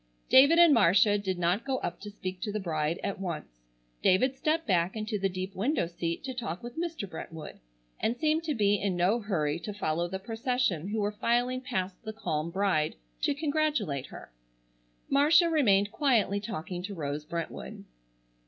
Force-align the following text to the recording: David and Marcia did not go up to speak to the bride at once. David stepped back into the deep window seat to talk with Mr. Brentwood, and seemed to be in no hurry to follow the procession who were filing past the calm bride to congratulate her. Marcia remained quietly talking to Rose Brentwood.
David 0.29 0.57
and 0.57 0.73
Marcia 0.73 1.19
did 1.19 1.37
not 1.37 1.63
go 1.63 1.77
up 1.77 1.99
to 1.99 2.09
speak 2.09 2.41
to 2.41 2.51
the 2.51 2.59
bride 2.59 2.99
at 3.03 3.19
once. 3.19 3.61
David 4.01 4.35
stepped 4.35 4.65
back 4.65 4.95
into 4.95 5.19
the 5.19 5.29
deep 5.29 5.53
window 5.55 5.85
seat 5.85 6.23
to 6.23 6.33
talk 6.33 6.63
with 6.63 6.75
Mr. 6.75 7.07
Brentwood, 7.07 7.59
and 7.99 8.17
seemed 8.17 8.43
to 8.45 8.55
be 8.55 8.73
in 8.81 8.95
no 8.95 9.19
hurry 9.19 9.59
to 9.59 9.75
follow 9.75 10.07
the 10.07 10.17
procession 10.17 10.87
who 10.87 10.99
were 11.01 11.11
filing 11.11 11.61
past 11.61 12.01
the 12.03 12.13
calm 12.13 12.49
bride 12.49 12.95
to 13.21 13.35
congratulate 13.35 14.07
her. 14.07 14.31
Marcia 15.07 15.51
remained 15.51 15.91
quietly 15.91 16.39
talking 16.39 16.81
to 16.81 16.95
Rose 16.95 17.23
Brentwood. 17.23 17.83